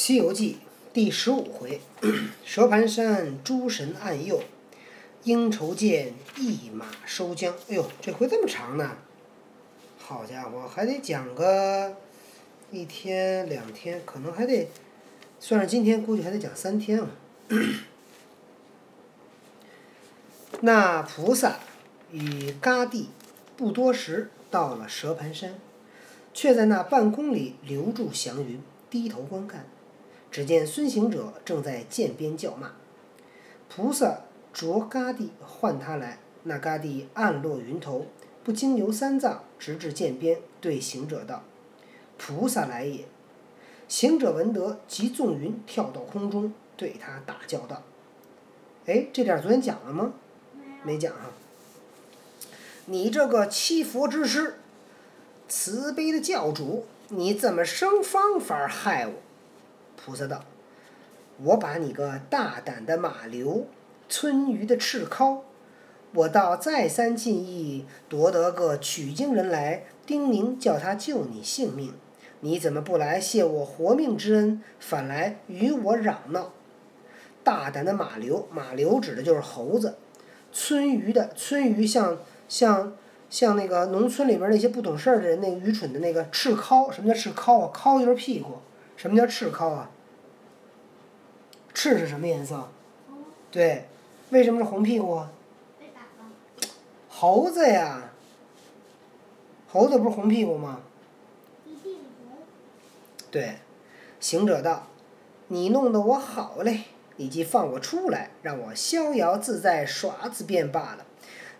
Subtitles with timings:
[0.00, 0.56] 西游记》
[0.94, 1.78] 第十五回，
[2.42, 4.42] 蛇盘山诸神暗佑，
[5.24, 7.52] 应酬见一马收缰。
[7.68, 8.96] 哎呦，这回这么长呢！
[9.98, 11.94] 好家伙，还得讲个
[12.70, 14.70] 一天两天，可能还得
[15.38, 17.10] 算上今天，估计还得讲三天了。
[20.62, 21.58] 那菩萨
[22.10, 23.10] 与嘎地
[23.54, 25.56] 不多时到了蛇盘山，
[26.32, 29.66] 却在那半空里留住祥云，低头观看。
[30.30, 32.72] 只见孙行者正在涧边叫骂，
[33.68, 34.20] 菩萨
[34.52, 38.06] 着嘎地唤他来，那嘎地暗落云头，
[38.44, 41.42] 不经由三藏，直至涧边，对行者道
[42.16, 43.04] ：“菩萨来也。”
[43.88, 47.82] 行者闻得，即纵云跳到空中，对他大叫道
[48.86, 50.12] ：“哎，这点昨天讲了吗？
[50.84, 51.32] 没讲哈。
[52.86, 54.54] 你这个欺佛之师，
[55.48, 59.14] 慈悲的教主，你怎么生方法害我？”
[60.02, 60.44] 菩萨道
[61.42, 63.66] ：“我把你个大胆的马流，
[64.08, 65.40] 村鱼的赤尻，
[66.14, 71.92] 我倒再三尽意夺得个取经人来，叮咛叫他救你性命。
[72.40, 76.52] 你怎么不来谢我活命之恩，反来与我嚷闹？
[77.44, 79.98] 大胆的马流，马流指的就是猴子。
[80.50, 82.94] 村鱼的村鱼像像
[83.28, 87.70] 像那个农村里边那些不懂事儿的人，那愚蠢的那个赤尻，什么叫赤尻啊？
[87.74, 88.54] 尻就是屁股。
[88.96, 89.90] 什么叫赤尻啊？
[91.72, 92.68] 赤是什么颜色？
[93.50, 93.88] 对，
[94.30, 95.22] 为什么是红屁股？
[97.08, 98.12] 猴子呀，
[99.68, 100.80] 猴子不是红屁股吗？
[103.30, 103.58] 对，
[104.18, 104.86] 行者道
[105.48, 106.84] ：“你弄得我好嘞，
[107.16, 111.06] 你即放我出来，让我逍遥自在耍子便罢了。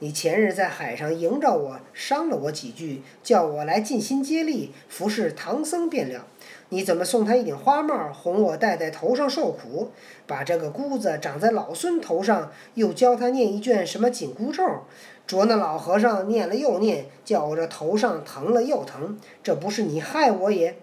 [0.00, 6.26] 你前日在海上迎着我，伤了我几句，叫我来尽心接力服侍唐僧便了。
[6.68, 9.90] 你怎么送他一顶花帽，哄我戴在头上受苦？
[10.26, 14.62] 把这个箍子长在老孙头上，又教他念一卷什么紧箍咒，
[15.26, 19.18] 着那老和尚念了又念，叫我这头上疼了又疼。
[19.42, 20.76] 这不是你害我也？”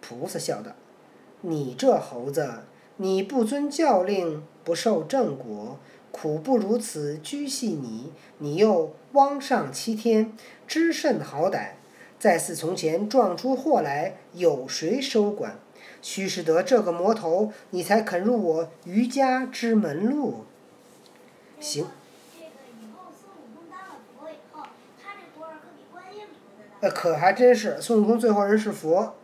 [0.00, 0.72] 菩萨笑道
[1.42, 2.60] ：“你这猴子，
[2.98, 5.78] 你不遵教令，不受正果，
[6.10, 8.12] 苦不如此居系你。
[8.38, 11.70] 你又汪上七天，知甚好歹？
[12.18, 15.58] 再似从前撞出祸来，有谁收管？
[16.02, 20.44] 须是得这个魔头，你才肯入我余家之门路。
[21.58, 21.86] 行。
[26.80, 29.14] 呃，可还真是，孙悟空最后人是佛。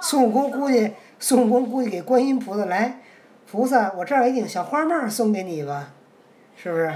[0.00, 3.00] 孙悟空估计，孙悟空估计给观音菩萨来，
[3.48, 5.92] 菩萨，我这儿有一顶小花帽送给你吧，
[6.56, 6.92] 是不是？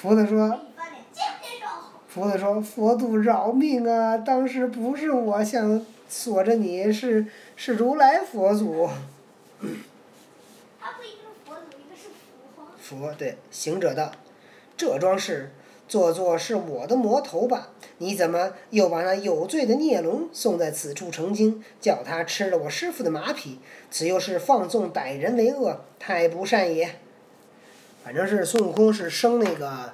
[0.00, 0.60] 菩萨说。
[2.12, 4.16] 菩萨说：“佛度饶命啊！
[4.16, 7.26] 当时不是我想锁着你，是
[7.56, 8.88] 是如来佛祖。”
[12.78, 14.12] 佛对行者道
[14.76, 15.50] ：“这桩事。”
[15.86, 17.68] 做作是我的魔头吧？
[17.98, 23.60] 你怎么又把那有罪的孽龙送在此处成精，叫他吃了我师傅的马匹？
[23.90, 26.98] 此又是放纵歹人为恶，太不善也。
[28.02, 29.92] 反正是孙悟空是生那个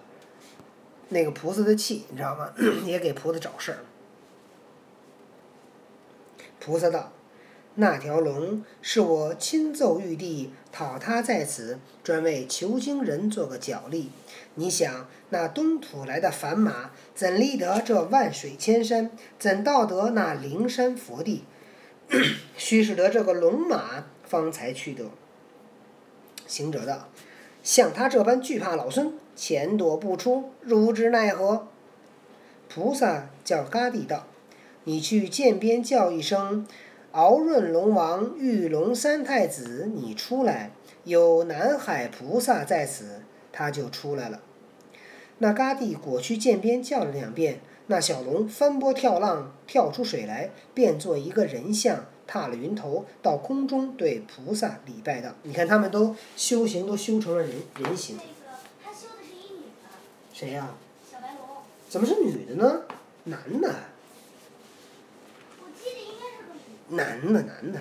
[1.11, 2.53] 那个菩萨的气，你知道吗？
[2.87, 3.79] 也给菩萨找事儿。
[6.59, 7.13] 菩萨道
[7.81, 14.11] ：“那条龙是我亲奏玉帝，讨他在此，专为求经人做个脚力。
[14.57, 19.11] 你想？”那东土来的凡马，怎立得这万水千山？
[19.39, 21.45] 怎到得那灵山佛地？
[22.59, 25.07] 须是得这个龙马，方才去得。
[26.47, 27.09] 行者道
[27.63, 31.69] ：“像他这般惧怕老孙，前躲不出，如之奈何？”
[32.69, 34.27] 菩萨叫嘎地道
[34.85, 36.67] ：“你去涧边叫一声，
[37.13, 40.73] 敖润龙王、玉龙三太子，你出来。
[41.05, 44.41] 有南海菩萨在此，他就出来了。”
[45.43, 58.19] 那嘎地果去涧边叫了两遍，那小龙翻波跳浪，跳出水来，变作一个人像，踏了云头，到空中对菩萨礼拜道：“你看他们都修行，都修成了人人形。”
[58.85, 59.89] 他修的是一女的。
[60.33, 60.75] 谁呀？
[61.11, 61.41] 小白龙。
[61.89, 62.83] 怎么是女的呢？
[63.25, 63.75] 男的。
[65.59, 67.33] 我记得应该是个女。
[67.33, 67.81] 男的，男的。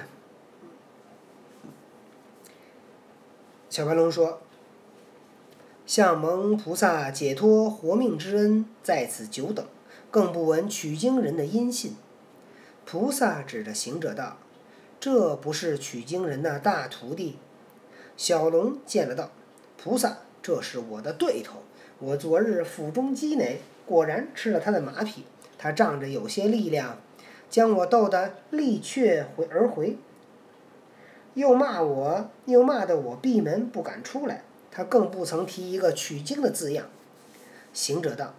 [3.69, 4.41] 小白龙说。
[5.85, 9.65] 向蒙菩萨解脱活命之恩，在此久等，
[10.11, 11.95] 更不闻取经人的音信。
[12.85, 14.37] 菩萨指着行者道
[15.01, 17.39] ：“这不是取经人的大徒弟。”
[18.15, 19.31] 小龙见了道
[19.81, 21.63] ：“菩萨，这是我的对头，
[21.97, 25.25] 我昨日腹中饥馁，果然吃了他的马匹。
[25.57, 27.01] 他仗着有些力量，
[27.49, 29.97] 将我逗得力却回而回。
[31.33, 34.43] 又骂我，又骂得我闭门不敢出来。
[34.71, 36.85] 他更不曾提一个取经的字样。
[37.73, 38.33] 行者道：“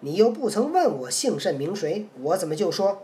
[0.00, 3.02] 你又不曾问我姓甚名谁，我怎么就说？”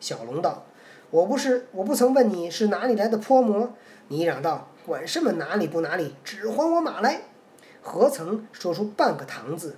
[0.00, 0.64] 小龙道
[1.10, 3.72] ：“我不是，我不曾问你是哪里来的泼魔。”
[4.08, 7.22] 你嚷道：“管什么哪里不哪里，只还我马来！”
[7.82, 9.76] 何曾说出半个唐字？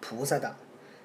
[0.00, 0.54] 菩萨道：“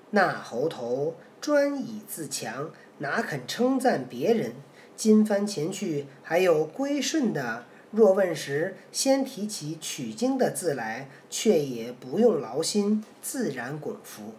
[0.09, 4.53] 那猴头专以自强，哪肯称赞别人？
[4.95, 7.65] 今番前去，还有归顺的。
[7.91, 14.33] 若问时，先提起取经的字来，却也不用劳心，自然拱服。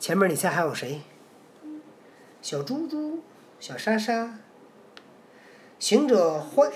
[0.00, 1.02] 前面你猜还有谁？
[2.42, 3.20] 小猪猪，
[3.60, 4.38] 小莎莎。
[5.78, 6.72] 行者欢，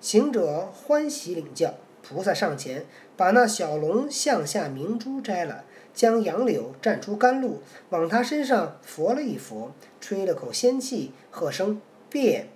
[0.00, 1.74] 行者欢喜领教。
[2.02, 2.86] 菩萨上前，
[3.16, 5.64] 把那小龙向下明珠摘了，
[5.94, 12.48] 将杨柳蘸出甘露，往他身上拂了一拂，吹了口仙气，喝声变。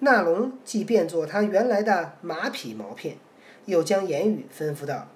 [0.00, 3.18] 那龙即变作他原来的马匹毛片，
[3.66, 5.08] 又将言语吩咐道：“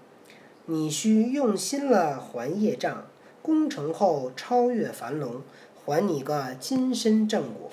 [0.66, 3.06] 你须用心了还业障，
[3.40, 5.42] 功成后超越凡龙，
[5.84, 7.70] 还你个金身正果。”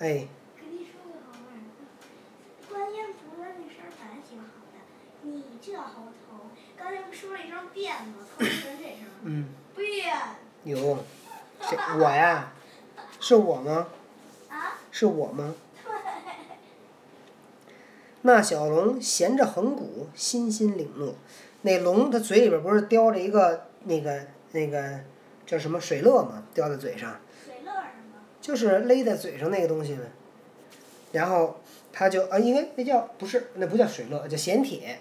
[0.00, 0.26] 哎，
[0.58, 2.68] 跟你说个好玩的。
[2.68, 4.80] 观音菩萨那声儿本来挺好的，
[5.22, 7.36] 你这猴头，刚才不说
[9.22, 10.14] 嗯，变。
[10.64, 10.98] 有，
[11.60, 12.52] 谁我呀？
[13.20, 13.88] 是我吗？
[14.48, 14.78] 啊？
[14.90, 15.54] 是我吗？
[18.26, 21.14] 那小龙衔着横骨，欣欣领诺。
[21.60, 25.00] 那龙它嘴里边不是叼着一个那个那个
[25.46, 26.42] 叫什么水乐吗？
[26.54, 28.20] 叼在嘴上，水乐是吗？
[28.40, 30.02] 就是勒在嘴上那个东西呗。
[31.12, 31.60] 然后
[31.92, 35.00] 他就啊，因为那叫不是那不叫水乐，叫衔铁。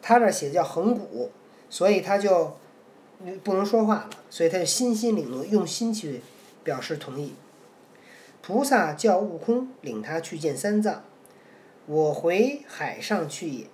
[0.00, 1.32] 他这写的叫横骨，
[1.70, 2.56] 所以他就
[3.42, 6.20] 不能说话了，所以他就心心领诺，用心去
[6.62, 7.34] 表示同意。
[8.42, 11.02] 菩萨叫悟空领他去见三藏。
[11.86, 13.66] 我回海上去也。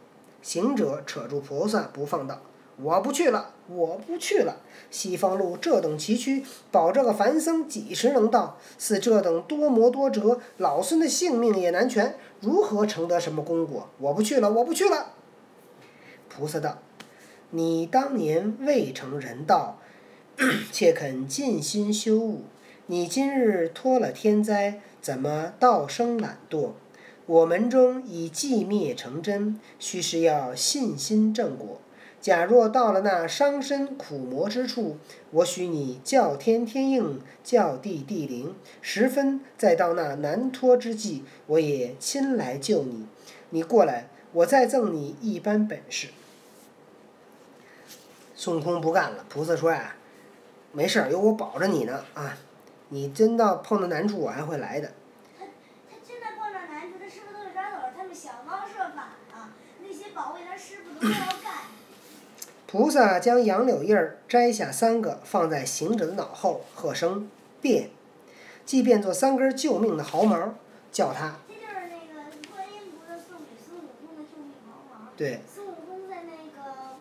[0.43, 2.41] 行者扯住菩萨不放道
[2.81, 4.59] ：“我不去了，我不去了。
[4.93, 8.57] 西方路这等崎岖，保这个凡僧几时能到？
[8.79, 13.89] 似这等多磨多折，老孙的性命也难全，如何成得什么功果？
[13.99, 15.15] 我不去了，我不去了。”
[16.31, 16.79] 菩萨道
[17.57, 19.79] ：“你当年未成人道，
[20.71, 22.43] 且肯尽心修悟。
[22.85, 26.73] 你今日脱了天灾，怎么道生懒惰？
[27.25, 31.81] 我门中以寂灭成真，须是要信心正果。
[32.21, 34.99] 假若到了那伤身苦磨之处，
[35.31, 38.55] 我许你叫天天应，叫地地灵。
[38.83, 43.07] 十分再到那难脱之际，我也亲来救你。
[43.49, 46.09] 你过来，我再赠你一般本事。
[48.39, 49.97] 孙悟空不干了，菩萨说呀、
[50.73, 52.37] 没事儿，有我保着你呢啊！
[52.91, 54.93] 你真到碰到难处，我还会来的。
[55.41, 61.65] 他真的碰到难处，他师傅都给抓走了，他们想方设法啊，那些保卫他师傅都要干。
[62.69, 67.31] 菩萨将杨柳叶儿摘下三个，放在行者的脑后，喝声
[67.63, 67.89] 变，
[68.67, 70.55] 即变作三根救命的毫毛，
[70.93, 75.11] 叫他这就是那个观音菩萨送给孙悟空的救命毫毛。
[75.17, 76.99] 对孙悟空在那个，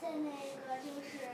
[0.00, 1.28] 在那个就是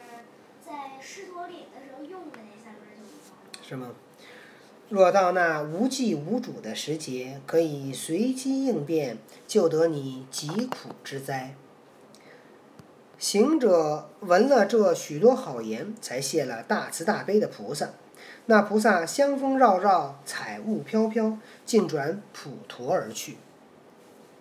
[0.66, 3.62] 在狮驼岭的时候用的那三根救命毫毛。
[3.75, 3.90] 是吗？
[4.88, 11.57] 若到那无际无主的时节，可以随机应变，救得你疾苦之灾。
[13.19, 17.90] 行者闻了这许多好言，才谢了大慈大悲的菩萨。
[18.47, 23.38] 那菩萨香风绕绕，彩雾飘飘，尽转普陀而去。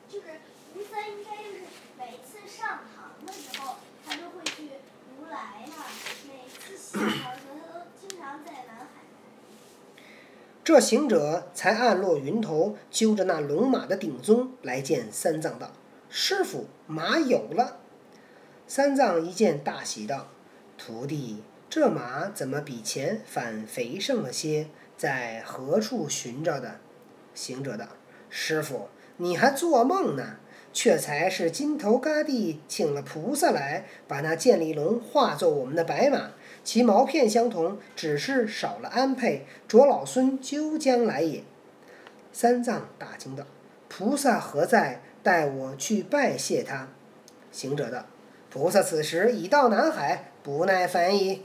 [0.08, 0.28] 就是
[0.76, 1.62] 菩萨应该就是
[1.98, 4.70] 每次上堂的时候，他都会去
[5.18, 5.88] 如来那儿；
[6.28, 8.86] 每次下堂的时候，他都经常在南海。
[10.64, 15.74] 这行者才暗落云头，揪着那龙马的顶宗来见三藏道
[16.10, 17.80] ：“师傅，马有了。”
[18.66, 20.30] 三藏一见大喜道
[20.78, 24.68] ：“徒弟，这马怎么比前反肥盛了些？
[24.96, 26.80] 在何处寻着的？”
[27.36, 27.86] 行者道
[28.30, 30.38] ：“师傅，你还做梦呢？
[30.72, 36.32] 却才是金头嘎地请了菩萨来，把那剑力龙化作我们的白马，
[36.64, 41.44] 其毛片相同，只是少了安配，着老孙究将来也。”
[42.32, 43.44] 三藏大惊道
[43.90, 45.02] ：“菩萨何在？
[45.22, 46.90] 带我去拜谢他。”
[47.50, 48.06] 行者道
[48.52, 51.44] ：“菩萨此时已到南海，不耐烦矣。”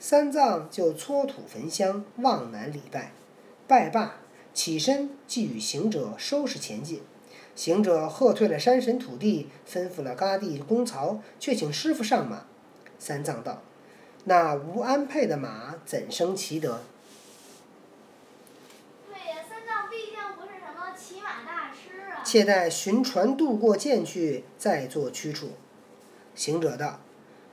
[0.00, 3.12] 三藏就搓土焚香，望南礼拜，
[3.66, 4.20] 拜罢，
[4.54, 7.02] 起身即与行者收拾前进。
[7.54, 12.44] 行者喝退了山神土地，吩咐了嘎地公曹，却请师傅上马。
[12.98, 13.62] 三藏道
[14.24, 16.80] ：“那无鞍辔的马，怎生其德？”
[19.08, 22.22] 对呀，三藏毕竟不是什么骑马大师啊。
[22.24, 25.52] 且待寻船渡过涧去，再做驱处。
[26.34, 27.00] 行者道：“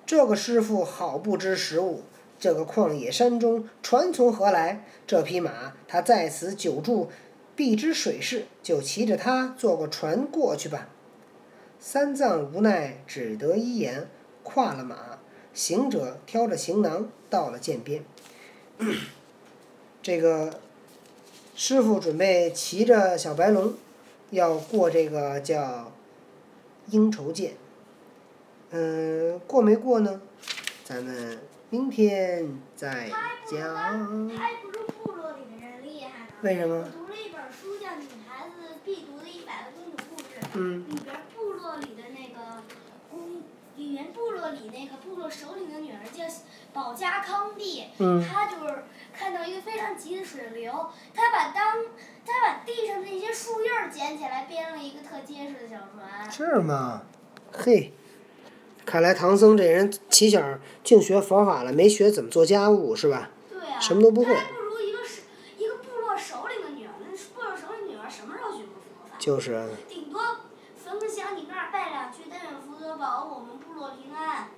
[0.06, 2.04] 这个师傅好不知时务。
[2.38, 4.86] 这个旷野山中，船从何来？
[5.08, 7.10] 这匹马，他在此久住，
[7.56, 10.90] 必知水势，就骑着它坐个船过去吧。”
[11.80, 14.10] 三藏无奈，只得依言，
[14.44, 15.20] 跨了马。
[15.56, 18.04] 行者挑着行囊，到了涧边。
[20.04, 20.60] 这个
[21.56, 23.74] 师傅准备骑着小白龙，
[24.32, 25.94] 要过这个叫
[26.92, 27.56] 鹰愁涧。
[28.72, 30.22] 嗯，过没过呢？
[30.84, 33.10] 咱们明天再
[33.50, 34.28] 讲。
[34.62, 36.34] 不如部落里的人厉害呢。
[36.42, 36.84] 为什么我？
[36.84, 40.26] 读了一本书，叫《女孩子必读的一百个公主故事》。
[40.54, 40.86] 嗯
[43.76, 46.24] 公，里面部落里那个部落首领的女儿叫
[46.74, 51.86] 保加康帝，嗯她就是看到一个非常急的水流，她把当
[52.26, 56.32] 她把地上的那些树叶儿捡起来，编了一个特结实的小船。
[56.32, 57.04] 是吗？
[57.52, 57.94] 嘿，
[58.86, 60.42] 看来唐僧这人起小
[60.84, 63.30] 净学佛法了，没学怎么做家务是吧？
[63.50, 63.80] 对啊。
[63.80, 65.22] 什么都不会还不如一个是
[65.58, 69.16] 一个部落首领的女儿，那部落首领女儿什么时候学过佛法？
[69.20, 69.68] 就是啊。
[69.88, 70.22] 顶多
[70.76, 74.50] 逢个小你那儿拜两句，但愿福德保我们部落平安。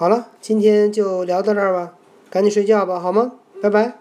[0.00, 1.92] 好了，今天就聊到这儿吧，
[2.30, 3.32] 赶紧睡觉吧，好吗？
[3.62, 3.99] 拜拜。